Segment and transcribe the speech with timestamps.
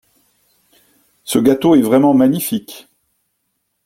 [1.23, 2.89] Ce gâteau est vraiment magnifique.